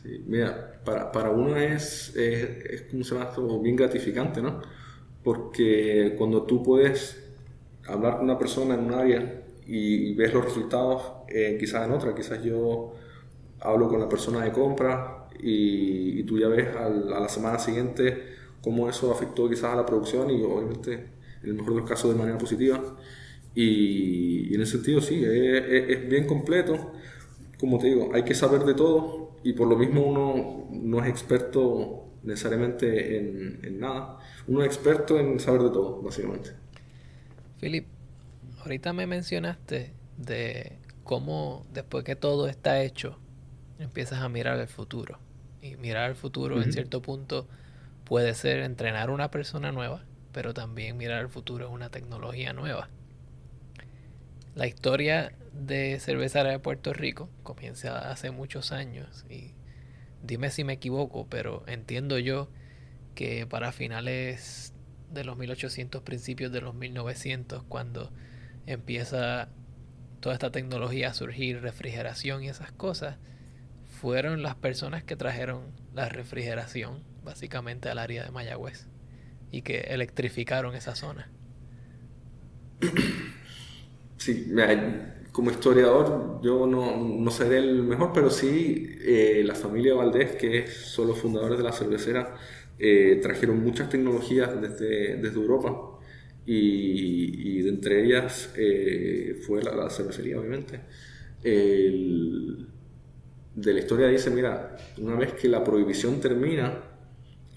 [0.03, 4.61] Sí, mira, para, para uno es, es, es como se llama bien gratificante, ¿no?
[5.23, 7.23] porque cuando tú puedes
[7.87, 12.15] hablar con una persona en un área y, ves los resultados eh, quizás en otra,
[12.15, 12.93] quizás yo
[13.59, 18.89] hablo con la persona de compra y, tú ya ves a la semana siguiente cómo
[18.89, 20.93] eso afectó quizás a la producción y obviamente
[21.43, 22.79] en el mejor de los casos de manera positiva.
[23.55, 26.93] Y, en ese sentido sí, es, es, bien completo.
[27.59, 31.09] Como te digo, hay que saber de todo y por lo mismo uno no es
[31.09, 36.51] experto necesariamente en, en nada uno es experto en saber de todo, básicamente.
[37.59, 37.87] Philip,
[38.61, 43.17] ahorita me mencionaste de cómo después que todo está hecho,
[43.79, 45.19] empiezas a mirar el futuro.
[45.61, 47.47] Y mirar el futuro en cierto punto
[48.03, 52.89] puede ser entrenar una persona nueva, pero también mirar el futuro es una tecnología nueva.
[54.53, 59.53] La historia de cerveza de Puerto Rico comienza hace muchos años y
[60.23, 62.49] dime si me equivoco, pero entiendo yo
[63.15, 64.73] que para finales
[65.09, 68.11] de los 1800, principios de los 1900, cuando
[68.65, 69.49] empieza
[70.19, 73.17] toda esta tecnología a surgir, refrigeración y esas cosas,
[73.85, 78.87] fueron las personas que trajeron la refrigeración básicamente al área de Mayagüez
[79.51, 81.31] y que electrificaron esa zona.
[84.21, 84.53] Sí,
[85.31, 90.67] como historiador yo no, no seré el mejor, pero sí eh, la familia Valdés, que
[90.67, 92.35] son los fundadores de la cervecera,
[92.77, 95.99] eh, trajeron muchas tecnologías desde, desde Europa
[96.45, 100.81] y, y, entre ellas eh, fue la, cervecería, obviamente.
[103.55, 106.83] de la historia dice, mira, una vez que la prohibición termina,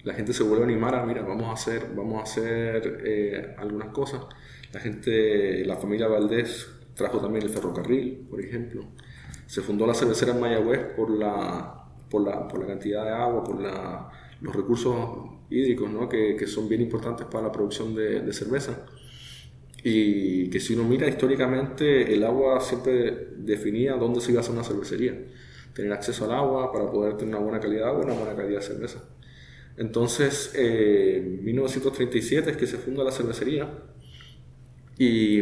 [0.03, 3.55] la gente se vuelve a animar a, mira, vamos a hacer, vamos a hacer eh,
[3.57, 4.21] algunas cosas.
[4.75, 8.85] La gente, la familia Valdés trajo también el ferrocarril, por ejemplo.
[9.47, 13.41] Se fundó la cervecera en Mayagüez por la, por la, por la cantidad de agua,
[13.41, 14.11] por la
[14.41, 14.97] los recursos
[15.49, 16.09] hídricos, ¿no?
[16.09, 18.85] que, que, son bien importantes para la producción de, de, cerveza.
[19.81, 24.55] Y que si uno mira históricamente, el agua siempre definía dónde se iba a hacer
[24.55, 25.17] una cervecería.
[25.73, 28.59] Tener acceso al agua para poder tener una buena calidad de agua una buena calidad
[28.59, 29.01] de cerveza.
[29.77, 33.69] Entonces, eh, en 1937 es que se funda la cervecería
[34.97, 35.39] y,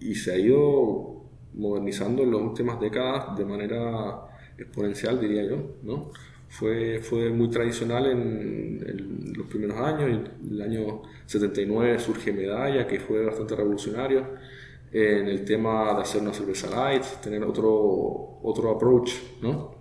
[0.00, 4.26] y se ha ido modernizando en las últimas décadas de manera
[4.58, 6.10] exponencial, diría yo, ¿no?
[6.54, 10.08] fue, fue muy tradicional en, los primeros años.
[10.08, 14.26] En el año 79 surge Medalla, que fue bastante revolucionario
[14.92, 19.10] en el tema de hacer una cerveza light, tener otro, otro approach,
[19.42, 19.74] ¿no?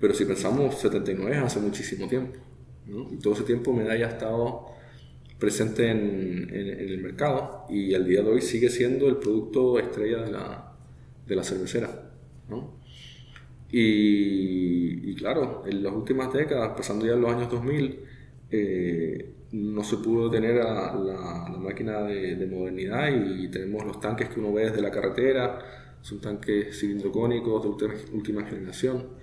[0.00, 2.38] Pero si pensamos, 79 hace muchísimo tiempo,
[2.86, 3.06] ¿no?
[3.12, 4.69] Y todo ese tiempo Medalla ha estado
[5.40, 10.18] presente en, en, el mercado y al día de hoy sigue siendo el producto estrella
[10.18, 10.72] de la,
[11.26, 12.12] de la cervecera,
[12.48, 12.78] ¿no?
[13.72, 18.00] Y, claro, en las últimas décadas, pasando ya en los años 2000,
[18.50, 24.40] eh, no se pudo tener a la, máquina de, modernidad y tenemos los tanques que
[24.40, 25.58] uno ve desde la carretera,
[26.02, 29.20] son tanques cilindrocónicos de última, generación,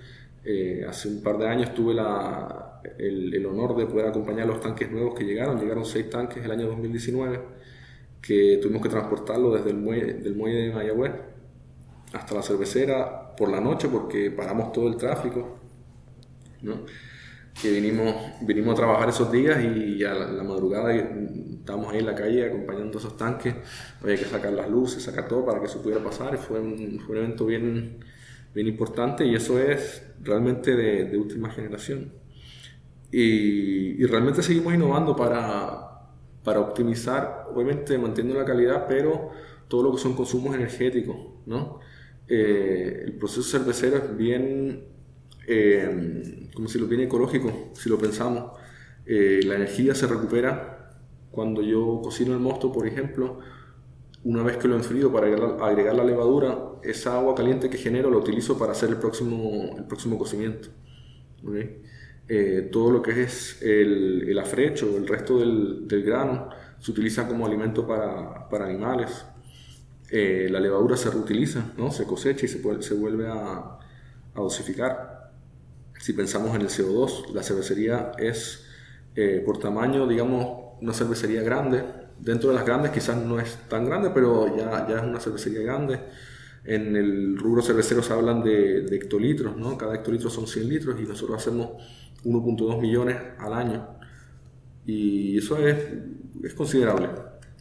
[0.50, 2.67] Eh, hace un par de años tuve la,
[2.98, 5.60] el, el, honor de poder acompañar los tanques nuevos que llegaron.
[5.60, 7.40] Llegaron seis tanques el año 2019
[8.22, 11.14] que tuvimos que transportarlo desde el muelle, del muelle de Mayagüez
[12.14, 15.60] hasta la cervecera por la noche porque paramos todo el tráfico.
[16.62, 16.86] ¿no?
[17.62, 22.16] que vinimos, vinimos a trabajar esos días y a la, madrugada estábamos ahí en la
[22.16, 23.56] calle acompañando esos tanques.
[24.02, 26.36] Había que sacar las luces, sacar todo para que eso pudiera pasar.
[26.36, 27.98] Y fue un, fue un evento bien,
[28.54, 32.12] bien importante y eso es realmente de, de última generación.
[33.12, 36.12] Y, y, realmente seguimos innovando para,
[36.44, 39.32] para optimizar, obviamente manteniendo la calidad, pero
[39.68, 41.16] todo lo que son consumos energéticos.
[41.46, 41.80] ¿no?
[42.28, 44.86] Eh, el proceso cervecero es bien
[45.48, 48.52] eh, como si lo viene ecológico, si lo pensamos.
[49.06, 51.00] Eh, la energía se recupera
[51.32, 53.40] cuando yo cocino el mosto, por ejemplo,
[54.24, 58.18] una vez que lo enfrío para agregar, la levadura, esa agua caliente que genero la
[58.18, 60.70] utilizo para hacer el próximo, el próximo cocimiento.
[62.30, 67.88] Eh, todo lo que es el, afrecho, el resto del, grano, se utiliza como alimento
[67.88, 69.26] para, animales.
[70.12, 71.92] la levadura se reutiliza, ¿no?
[71.92, 73.80] se cosecha y se, se vuelve a,
[74.36, 75.18] a dosificar
[76.00, 78.66] si pensamos en el CO2, la cervecería es
[79.16, 81.84] eh, por tamaño, digamos, una cervecería grande.
[82.20, 86.00] Dentro de las grandes quizás no es tan grande, pero ya, es una cervecería grande.
[86.64, 89.78] En el rubro cervecero se hablan de, hectolitros, ¿no?
[89.78, 91.72] Cada hectolitro son 100 litros y nosotros hacemos
[92.28, 93.88] 1.2 millones al año.
[94.86, 95.78] Y eso es,
[96.44, 97.10] es considerable.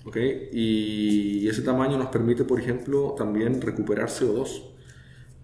[0.04, 0.48] ¿okay?
[0.52, 4.72] Y ese tamaño nos permite, por ejemplo, también recuperar CO2.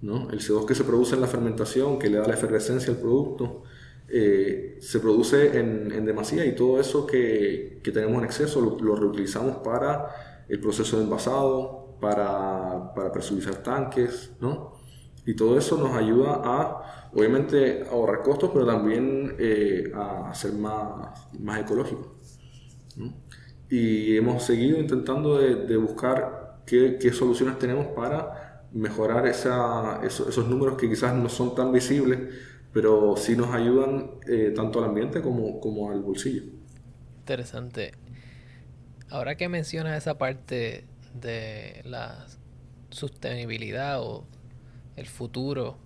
[0.03, 3.63] El CO2 que se produce en la fermentación, que le da la efervescencia al producto,
[4.09, 8.97] eh, se produce en, en, demasía y todo eso que, que tenemos en exceso lo,
[8.97, 14.73] reutilizamos para el proceso de envasado, para, para presurizar tanques, ¿no?
[15.25, 16.82] Y todo eso nos ayuda a,
[17.15, 22.17] obviamente, ahorrar costos, pero también eh, a ser más, más ecológico.
[23.69, 30.77] Y hemos seguido intentando de, buscar qué, qué, soluciones tenemos para mejorar esa, esos, números
[30.77, 32.19] que quizás no son tan visibles,
[32.73, 36.43] pero sí nos ayudan eh, tanto al ambiente como, como al bolsillo.
[37.21, 37.93] Interesante.
[39.11, 42.27] Ahora que mencionas esa parte de la
[42.91, 44.25] sostenibilidad o
[44.97, 45.79] el futuro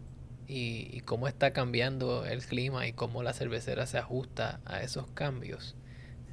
[0.49, 5.77] y, cómo está cambiando el clima y cómo la cervecera se ajusta a esos cambios,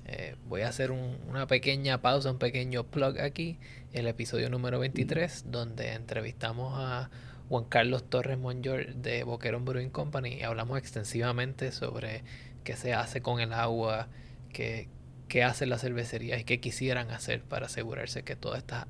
[0.06, 3.58] eh, voy a hacer una pequeña pausa, un pequeño plug aquí,
[3.94, 7.10] el episodio número 23, donde entrevistamos a
[7.50, 12.24] Juan Carlos Torres Monjor de Boquerón Brewing Company y hablamos extensivamente sobre
[12.64, 14.08] qué se hace con el agua,
[14.52, 14.90] qué,
[15.28, 18.88] qué hacen las cervecerías y qué quisieran hacer para asegurarse que toda esta,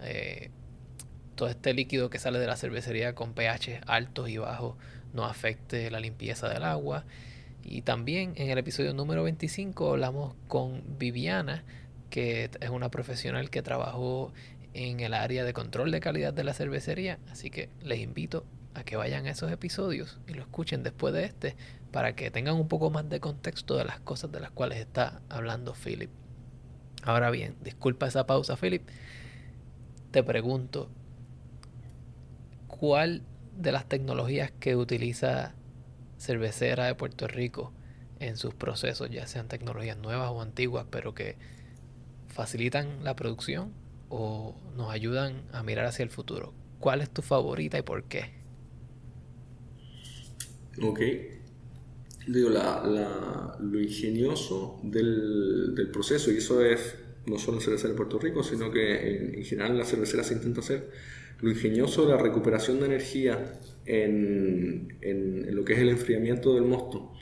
[0.00, 0.50] eh,
[1.34, 4.76] todo este líquido que sale de la cervecería con pH altos y bajos
[5.12, 7.04] no afecte la limpieza del agua
[7.64, 11.64] y también en el episodio número 25 hablamos con Viviana,
[12.10, 14.32] que es una profesional que trabajó
[14.74, 17.18] en el área de control de calidad de la cervecería.
[17.30, 18.44] Así que les invito
[18.74, 21.56] a que vayan a esos episodios y lo escuchen después de este
[21.90, 25.22] para que tengan un poco más de contexto de las cosas de las cuales está
[25.30, 26.10] hablando Philip.
[27.02, 28.82] Ahora bien, disculpa esa pausa, Philip.
[30.10, 30.90] Te pregunto,
[32.84, 33.22] ¿cuál
[33.56, 35.54] de las tecnologías que utiliza
[36.18, 37.72] cervecera de Puerto Rico
[38.20, 41.36] en sus procesos, ya sean tecnologías nuevas o antiguas, pero que
[42.28, 43.72] facilitan la producción
[44.10, 46.52] o nos ayudan a mirar hacia el futuro.
[46.78, 48.34] ¿Cuál es tu favorita y por qué?
[50.82, 51.00] Ok.
[52.28, 57.96] Digo, la, lo ingenioso del, del, proceso, y eso es no solo en cervecera de
[57.96, 60.90] Puerto Rico, sino que en, en general en la cervecera se intenta hacer,
[61.44, 66.64] lo ingenioso de la recuperación de energía en, en, lo que es el enfriamiento del
[66.64, 67.12] mosto.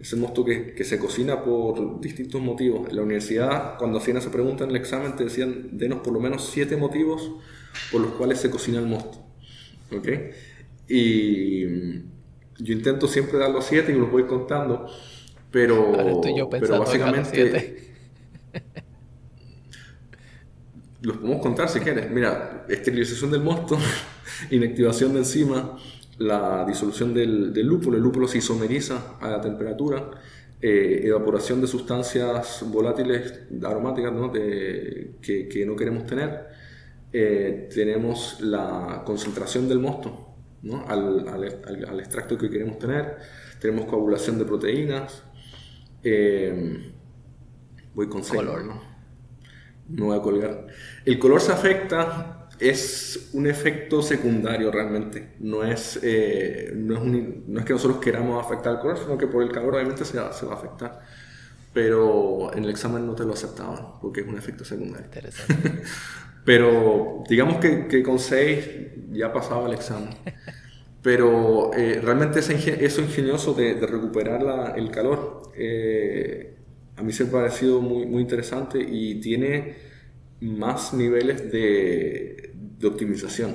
[0.00, 2.88] Ese mosto que, que, se cocina por distintos motivos.
[2.88, 6.20] En la universidad, cuando hacían esa pregunta en el examen, te decían, denos por lo
[6.20, 7.32] menos siete motivos
[7.92, 9.18] por los cuales se cocina el mosto.
[9.94, 10.08] ¿Ok?
[10.88, 11.66] Y
[12.58, 14.86] yo intento siempre dar los siete y los voy contando,
[15.50, 17.92] pero, pero básicamente...
[21.06, 22.10] los podemos contar si quieres.
[22.10, 23.78] Mira, esterilización del mosto,
[24.50, 25.78] inactivación de enzima,
[26.18, 30.10] la disolución del, lúpulo, el lúpulo se isomeriza a la temperatura,
[30.60, 34.12] eh, evaporación de sustancias volátiles aromáticas
[35.22, 36.48] que, no queremos tener,
[37.12, 40.34] eh, tenemos la concentración del mosto
[40.88, 43.16] al, extracto que queremos tener,
[43.60, 45.22] tenemos coagulación de proteínas,
[46.02, 46.92] eh,
[47.94, 48.95] voy con color, ¿no?
[49.88, 50.66] No voy a colgar.
[51.04, 55.34] El color se afecta es un efecto secundario realmente.
[55.40, 57.02] No es, eh, no, es
[57.46, 60.18] no, es que nosotros queramos afectar al color, sino que por el calor obviamente se
[60.18, 61.00] va, se va, a afectar.
[61.72, 65.06] Pero en el examen no te lo aceptaban porque es un efecto secundario.
[65.06, 65.82] Interesante.
[66.44, 68.68] Pero digamos que, que con 6
[69.10, 70.10] ya pasaba el examen.
[71.02, 76.55] Pero eh, realmente eso ingenioso de, de recuperar la, el calor, eh,
[76.96, 79.76] a mí se me ha parecido muy, muy interesante y tiene
[80.40, 83.54] más niveles de, de optimización.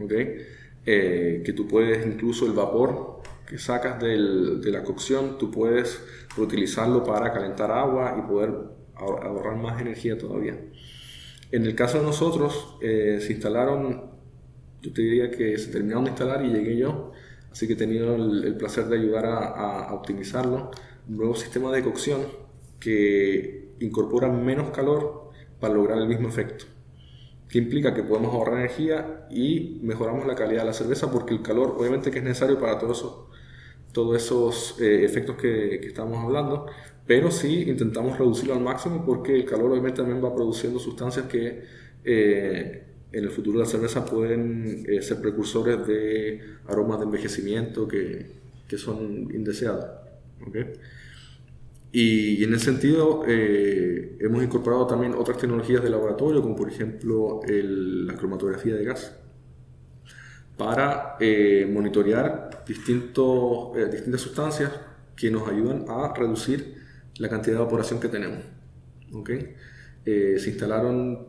[0.00, 0.36] ¿okay?
[0.84, 6.00] Eh, que tú puedes, incluso el vapor que sacas de la cocción, tú puedes
[6.36, 8.50] reutilizarlo para calentar agua y poder
[8.94, 10.58] ahorrar más energía todavía.
[11.50, 14.12] En el caso de nosotros, se instalaron
[14.82, 17.12] yo te diría que se terminaron de instalar y llegué yo,
[17.50, 20.72] así que he tenido el, placer de ayudar a, optimizarlo.
[21.08, 22.20] Un nuevo sistema de cocción
[22.82, 25.30] que incorpora menos calor
[25.60, 26.64] para lograr el mismo efecto.
[27.48, 31.42] Que implica que podemos ahorrar energía y mejoramos la calidad de la cerveza porque el
[31.42, 33.14] calor, obviamente, que es necesario para todos esos,
[33.92, 36.66] todos esos eh, efectos que, estamos hablando,
[37.06, 41.62] pero sí intentamos reducirlo al máximo porque el calor, obviamente, también va produciendo sustancias que
[42.04, 48.26] eh, en el futuro la cerveza pueden eh, ser precursores de aromas de envejecimiento que,
[48.66, 49.86] que son indeseados.
[51.94, 57.40] Y, en ese sentido eh, hemos incorporado también otras tecnologías de laboratorio, como por ejemplo
[57.46, 59.14] la cromatografía de gas,
[60.56, 64.72] para eh, monitorear distintos, distintas sustancias
[65.14, 66.76] que nos ayudan a reducir
[67.18, 68.42] la cantidad de evaporación que tenemos.
[70.04, 71.26] se instalaron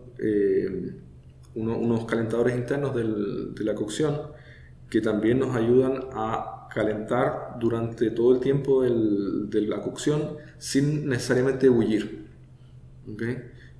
[1.55, 4.17] unos calentadores internos de la cocción
[4.89, 11.69] que también nos ayudan a calentar durante todo el tiempo de la cocción sin necesariamente
[11.69, 12.25] bullir.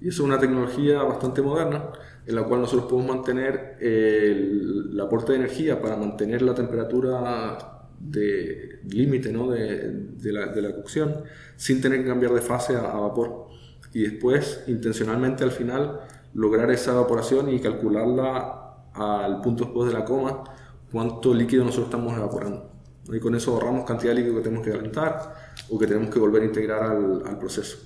[0.01, 1.89] Y eso es una tecnología bastante moderna
[2.25, 8.79] en la cual nosotros podemos mantener el, aporte de energía para mantener la temperatura de
[8.89, 9.49] límite ¿no?
[9.49, 11.23] de, la, cocción
[11.55, 13.47] sin tener que cambiar de fase a, a vapor.
[13.93, 15.99] Y después, intencionalmente al final,
[16.33, 20.43] lograr esa evaporación y calcularla al punto después de la coma,
[20.91, 22.72] cuánto líquido nosotros estamos evaporando.
[23.11, 25.35] Y con eso ahorramos cantidad de líquido que tenemos que calentar
[25.69, 27.77] o que tenemos que volver a integrar al, proceso.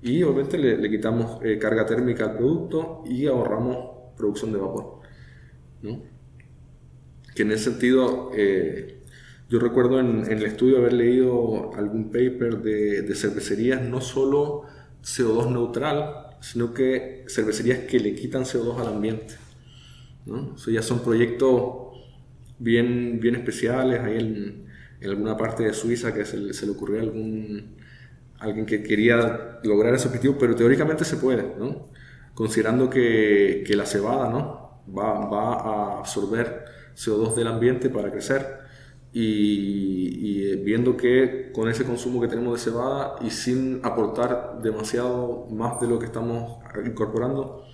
[0.00, 5.00] Y obviamente le, quitamos eh, carga térmica al producto y ahorramos producción de vapor.
[7.34, 9.02] Que en ese sentido, eh,
[9.50, 14.62] yo recuerdo en, el estudio haber leído algún paper de, de cervecerías, no solo
[15.02, 19.34] CO2 neutral, sino que cervecerías que le quitan CO2 al ambiente.
[20.24, 20.54] ¿no?
[20.56, 21.85] Eso ya son proyectos
[22.58, 24.66] bien, bien especiales, ahí en,
[25.08, 27.76] alguna parte de Suiza que se, se, le ocurrió a algún,
[28.38, 31.88] alguien que quería lograr ese objetivo, pero teóricamente se puede, ¿no?
[32.34, 34.82] considerando que, que la cebada ¿no?
[34.96, 36.64] va, va a absorber
[36.96, 38.66] CO2 del ambiente para crecer
[39.12, 45.46] y, eh, viendo que con ese consumo que tenemos de cebada y sin aportar demasiado
[45.50, 47.64] más de lo que estamos incorporando,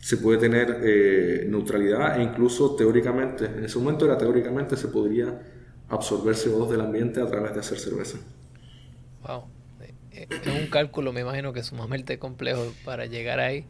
[0.00, 5.40] se puede tener eh, neutralidad e incluso teóricamente, en ese momento era teóricamente, se podría
[5.88, 8.18] absorber CO2 del ambiente a través de hacer cerveza.
[9.22, 9.44] Wow,
[10.12, 13.66] eh, es un cálculo, me imagino que sumamente complejo para llegar ahí,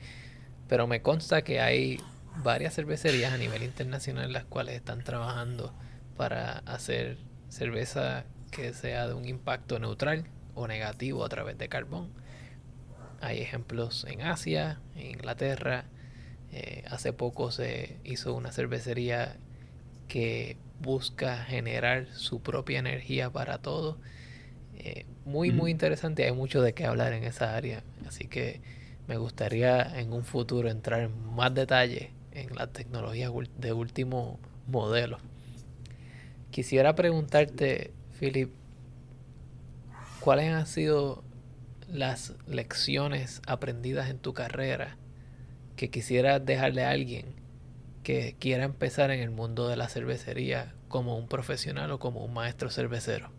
[0.68, 1.98] pero me consta que hay
[2.44, 5.74] varias cervecerías a nivel internacional en las cuales están trabajando
[6.16, 7.18] para hacer
[7.48, 12.10] cerveza que sea de un impacto neutral o negativo a través de carbón.
[13.20, 15.86] Hay ejemplos en Asia, en Inglaterra.
[16.52, 19.36] Eh, hace poco se hizo una cervecería
[20.08, 23.98] que busca generar su propia energía para todo.
[24.78, 26.24] Eh, muy, muy interesante.
[26.24, 27.84] Hay mucho de qué hablar en esa área.
[28.06, 28.60] Así que
[29.06, 35.18] me gustaría en un futuro entrar en más detalle en la tecnología de último modelo.
[36.50, 38.50] Quisiera preguntarte, Philip,
[40.20, 41.22] ¿cuáles han sido
[41.88, 44.96] las lecciones aprendidas en tu carrera
[45.80, 47.24] que quisieras dejarle a alguien
[48.02, 52.34] que quiera empezar en el mundo de la cervecería como un profesional o como un
[52.34, 53.30] maestro cervecero?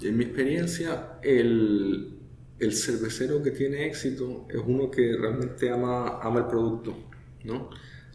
[0.00, 2.16] En mi experiencia, el,
[2.60, 6.96] el cervecero que tiene éxito es uno que realmente ama, ama el producto,
[7.42, 7.70] ¿no?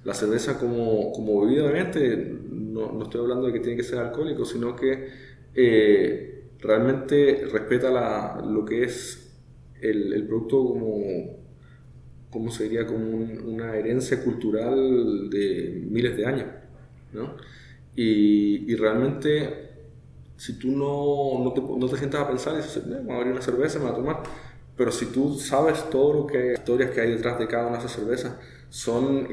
[0.05, 3.99] la cerveza como, como bebida, obviamente, no, no, estoy hablando de que tiene que ser
[3.99, 5.09] alcohólico, sino que
[5.53, 9.24] eh, realmente respeta la, lo que es
[9.81, 11.03] el, el producto como,
[12.29, 16.47] como sería como una herencia cultural de miles de años.
[17.13, 17.35] ¿no?
[17.95, 19.69] Y, y, realmente,
[20.35, 23.31] si tú no, no, te, no te sientas a pensar y dices, vamos a abrir
[23.31, 24.23] una cerveza, me voy a tomar,
[24.75, 27.85] Pero si tú sabes todo lo que historias que hay detrás de cada una de
[27.85, 28.35] esas cervezas,
[28.69, 29.27] son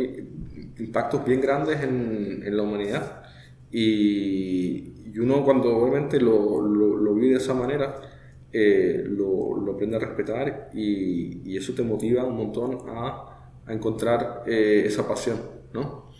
[0.78, 3.24] impactos bien grandes en, en la humanidad.
[3.72, 8.11] Y, y, uno cuando obviamente lo, lo, lo vive de esa manera,
[8.54, 13.28] eh, lo, aprende a respetar y, eso te motiva un montón a,
[13.68, 15.38] encontrar eh, esa pasión,
[15.72, 16.10] ¿no?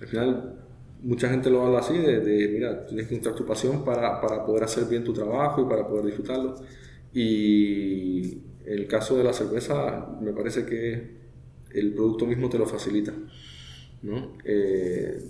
[0.00, 0.54] Al final,
[1.02, 4.44] mucha gente lo habla así, de, de, mira, tienes que encontrar tu pasión para, para
[4.44, 6.56] poder hacer bien tu trabajo y para poder disfrutarlo.
[7.12, 11.18] Y el caso de la cerveza, me parece que
[11.72, 13.12] el producto mismo te lo facilita.
[14.02, 14.38] ¿no?
[14.44, 15.22] Eh,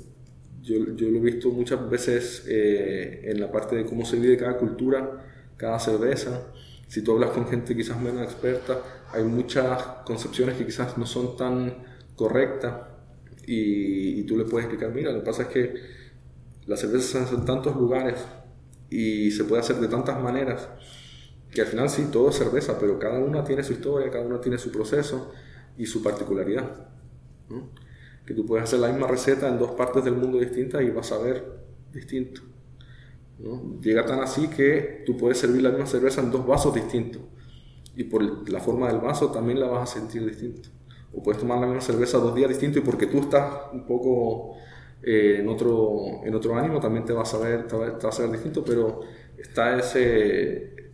[0.62, 4.56] yo, yo, lo he visto muchas veces en la parte de cómo se vive cada
[4.58, 5.24] cultura,
[5.58, 6.44] cada cerveza.
[6.86, 8.80] Si tú hablas con gente quizás menos experta,
[9.12, 11.84] hay muchas concepciones que quizás no son tan
[12.16, 12.74] correctas
[13.46, 15.74] y, tú le puedes explicar, mira, lo que pasa es que
[16.66, 18.24] la cerveza se hace en tantos lugares
[18.90, 20.68] y se puede hacer de tantas maneras
[21.50, 24.40] que al final sí, todo es cerveza, pero cada una tiene su historia, cada una
[24.40, 25.32] tiene su proceso
[25.78, 26.88] y su particularidad.
[28.26, 31.10] Que tú puedes hacer la misma receta en dos partes del mundo distintas y vas
[31.12, 31.42] a ver
[31.92, 32.42] distinto.
[33.38, 33.80] ¿No?
[33.80, 37.22] Llega tan así que tú puedes servir la misma cerveza en dos vasos distintos
[37.96, 40.68] y por la forma del vaso también la vas a sentir distinto.
[41.12, 44.56] O puedes tomar la misma cerveza dos días distintos y porque tú estás un poco
[45.02, 48.08] eh, en, otro, en otro ánimo también te vas a ver, te va, te va
[48.08, 49.00] a saber distinto, pero
[49.36, 50.92] está ese,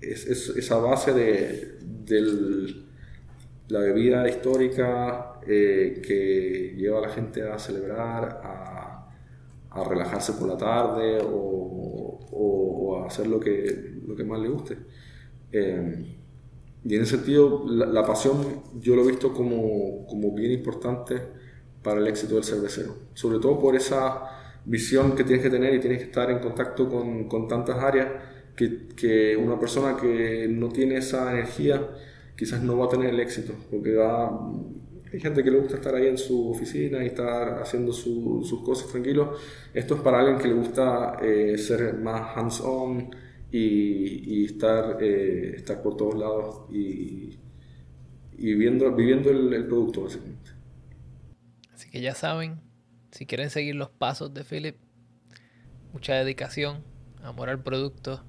[0.00, 2.84] es, es, esa base de, de,
[3.68, 8.40] la bebida histórica eh, que lleva a la gente a celebrar,
[9.74, 14.40] a relajarse por la tarde o, o, o, a hacer lo que, lo que más
[14.40, 14.78] le guste.
[15.52, 16.16] Eh,
[16.84, 21.20] y en ese sentido, la, la, pasión yo lo he visto como, como bien importante
[21.82, 24.22] para el éxito del cervecero, sobre todo por esa
[24.64, 28.08] visión que tienes que tener y tienes que estar en contacto con, con tantas áreas
[28.56, 31.86] que, que, una persona que no tiene esa energía
[32.36, 34.30] quizás no va a tener el éxito, porque va,
[35.14, 38.64] hay gente que le gusta estar ahí en su oficina y estar haciendo su, sus
[38.64, 39.40] cosas tranquilos.
[39.72, 43.14] Esto es para alguien que le gusta eh, ser más hands-on
[43.52, 47.38] y, estar, eh, estar por todos lados y,
[48.36, 50.50] y viendo, viviendo el, el producto básicamente.
[51.72, 52.60] Así que ya saben,
[53.12, 54.76] si quieren seguir los pasos de Philip,
[55.92, 56.82] mucha dedicación,
[57.22, 58.24] amor al producto,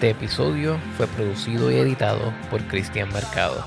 [0.00, 3.62] Este episodio fue producido y editado por Cristian Mercado.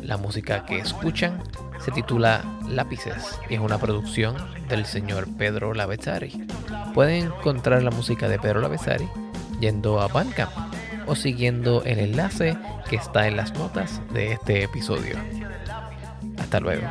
[0.00, 1.40] La música que escuchan
[1.78, 4.34] se titula Lápices y es una producción
[4.68, 6.48] del señor Pedro Lavezari.
[6.94, 9.08] Pueden encontrar la música de Pedro Lavezari
[9.60, 10.50] yendo a Bandcamp
[11.06, 12.58] o siguiendo el enlace
[12.90, 15.14] que está en las notas de este episodio.
[16.38, 16.88] Hasta luego.